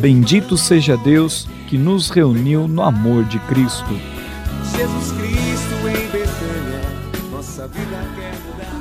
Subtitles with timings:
[0.00, 3.84] Bendito seja Deus que nos reuniu no amor de Cristo.
[4.76, 6.80] Jesus Cristo em Betânia,
[7.32, 8.78] nossa vida quer mudar.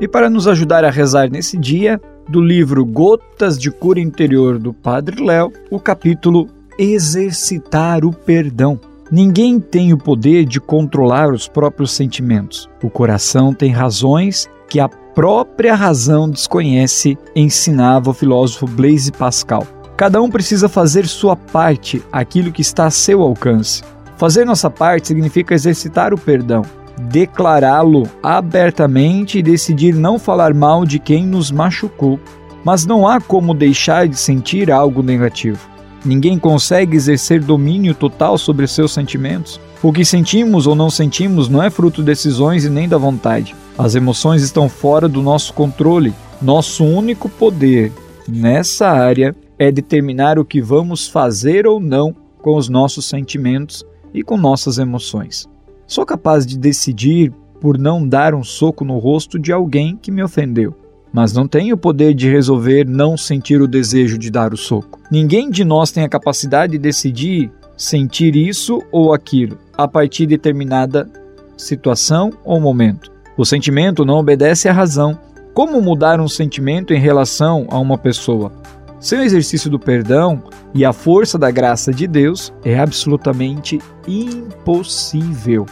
[0.00, 4.72] E para nos ajudar a rezar nesse dia, do livro Gotas de Cura Interior do
[4.72, 6.48] Padre Léo, o capítulo
[6.78, 8.93] Exercitar o Perdão.
[9.14, 12.68] Ninguém tem o poder de controlar os próprios sentimentos.
[12.82, 19.64] O coração tem razões que a própria razão desconhece, ensinava o filósofo Blaise Pascal.
[19.96, 23.84] Cada um precisa fazer sua parte, aquilo que está a seu alcance.
[24.16, 26.62] Fazer nossa parte significa exercitar o perdão,
[27.02, 32.18] declará-lo abertamente e decidir não falar mal de quem nos machucou.
[32.64, 35.73] Mas não há como deixar de sentir algo negativo.
[36.04, 39.58] Ninguém consegue exercer domínio total sobre seus sentimentos.
[39.82, 43.54] O que sentimos ou não sentimos não é fruto de decisões e nem da vontade.
[43.76, 46.12] As emoções estão fora do nosso controle.
[46.40, 47.90] Nosso único poder
[48.28, 54.22] nessa área é determinar o que vamos fazer ou não com os nossos sentimentos e
[54.22, 55.48] com nossas emoções.
[55.86, 60.22] Sou capaz de decidir por não dar um soco no rosto de alguém que me
[60.22, 60.74] ofendeu,
[61.14, 64.98] mas não tenho o poder de resolver não sentir o desejo de dar o soco.
[65.08, 70.36] Ninguém de nós tem a capacidade de decidir sentir isso ou aquilo a partir de
[70.36, 71.08] determinada
[71.56, 73.12] situação ou momento.
[73.36, 75.16] O sentimento não obedece à razão.
[75.54, 78.50] Como mudar um sentimento em relação a uma pessoa?
[78.98, 80.42] Sem o exercício do perdão
[80.74, 85.64] e a força da graça de Deus é absolutamente impossível.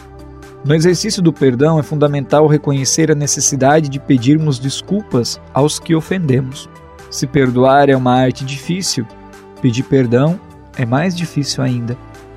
[0.64, 6.70] No exercício do perdão é fundamental reconhecer a necessidade de pedirmos desculpas aos que ofendemos.
[7.10, 9.04] Se perdoar é uma arte difícil,
[9.60, 10.38] pedir perdão
[10.76, 11.96] é mais difícil ainda.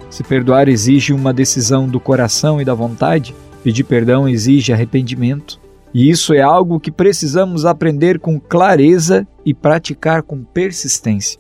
[0.10, 5.60] Se perdoar exige uma decisão do coração e da vontade, pedir perdão exige arrependimento.
[5.94, 11.40] E isso é algo que precisamos aprender com clareza e praticar com persistência.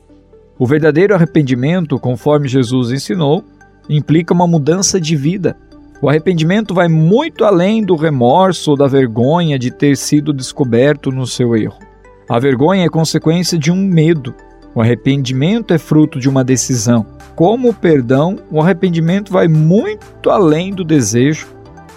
[0.57, 3.43] O verdadeiro arrependimento, conforme Jesus ensinou,
[3.89, 5.57] implica uma mudança de vida.
[6.01, 11.25] O arrependimento vai muito além do remorso ou da vergonha de ter sido descoberto no
[11.25, 11.79] seu erro.
[12.27, 14.35] A vergonha é consequência de um medo.
[14.73, 17.05] O arrependimento é fruto de uma decisão.
[17.35, 21.47] Como o perdão, o arrependimento vai muito além do desejo,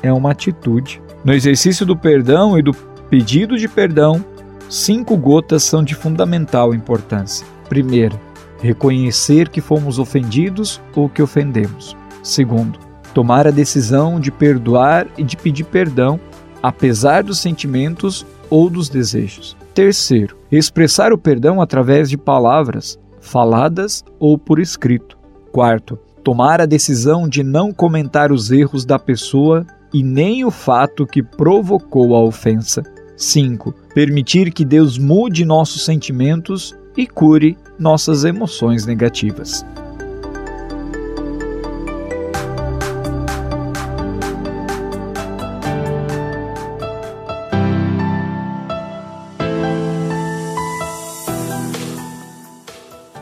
[0.03, 1.03] é uma atitude.
[1.25, 2.73] No exercício do perdão e do
[3.11, 4.25] pedido de perdão,
[4.69, 7.47] cinco gotas são de fundamental importância.
[7.69, 8.19] Primeira,
[8.63, 11.97] reconhecer que fomos ofendidos ou que ofendemos.
[12.23, 12.88] Segundo,
[13.19, 16.21] tomar a decisão de perdoar e de pedir perdão,
[16.63, 19.57] apesar dos sentimentos ou dos desejos.
[19.75, 25.19] Terceiro, expressar o perdão através de palavras, faladas ou por escrito.
[25.51, 31.05] Quarto, tomar a decisão de não comentar os erros da pessoa e nem o fato
[31.05, 32.85] que provocou a ofensa.
[33.17, 33.75] 5.
[33.93, 39.67] Permitir que Deus mude nossos sentimentos e cure nossas emoções negativas.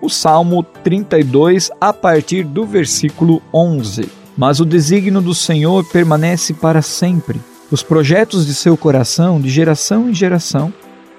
[0.00, 4.08] o Salmo 32, a partir do versículo 11.
[4.36, 7.40] Mas o desígnio do Senhor permanece para sempre
[7.70, 10.72] os projetos de seu coração de geração em geração.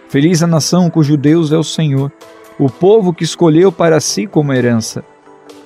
[0.08, 2.12] Feliz a nação cujo Deus é o Senhor,
[2.58, 5.04] o povo que escolheu para si como herança.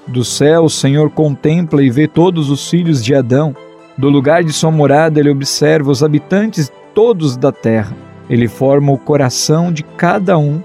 [0.05, 3.55] Do céu o Senhor contempla e vê todos os filhos de Adão.
[3.97, 7.95] Do lugar de sua morada ele observa os habitantes todos da terra.
[8.29, 10.61] Ele forma o coração de cada um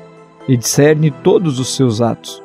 [0.49, 2.43] e discerne todos os seus atos.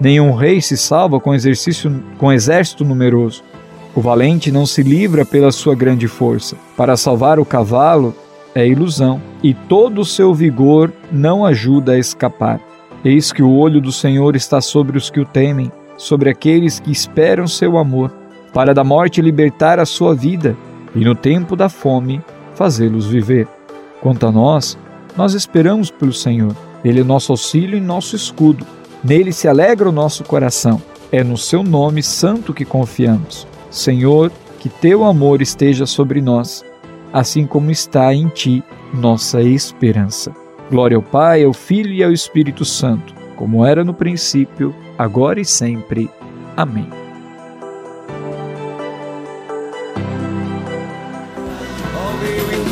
[0.00, 3.44] Nenhum rei se salva com exercício com exército numeroso.
[3.94, 6.56] O valente não se livra pela sua grande força.
[6.76, 8.14] Para salvar o cavalo
[8.54, 12.60] é ilusão, e todo o seu vigor não ajuda a escapar.
[13.04, 16.90] Eis que o olho do Senhor está sobre os que o temem, sobre aqueles que
[16.90, 18.12] esperam seu amor,
[18.52, 20.56] para da morte libertar a sua vida
[20.94, 22.20] e no tempo da fome
[22.54, 23.48] fazê-los viver.
[24.00, 24.78] Quanto a nós,
[25.16, 26.54] nós esperamos pelo Senhor.
[26.84, 28.66] Ele é nosso auxílio e nosso escudo.
[29.04, 30.80] Nele se alegra o nosso coração.
[31.10, 33.46] É no seu nome santo que confiamos.
[33.70, 36.64] Senhor, que teu amor esteja sobre nós,
[37.12, 38.62] assim como está em ti
[38.94, 40.34] nossa esperança.
[40.70, 45.44] Glória ao Pai, ao Filho e ao Espírito Santo, como era no princípio, agora e
[45.44, 46.08] sempre.
[46.56, 46.88] Amém.
[52.48, 52.71] Vem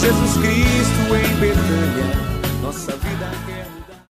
[0.00, 2.27] Jesus Cristo em Betânia.